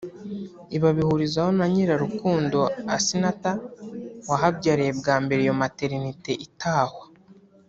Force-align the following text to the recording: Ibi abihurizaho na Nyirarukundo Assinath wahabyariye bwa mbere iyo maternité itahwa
Ibi 0.75 0.85
abihurizaho 0.91 1.51
na 1.59 1.65
Nyirarukundo 1.73 2.59
Assinath 2.95 3.47
wahabyariye 4.29 4.91
bwa 4.99 5.15
mbere 5.23 5.39
iyo 5.45 5.53
maternité 5.61 6.31
itahwa 6.47 7.03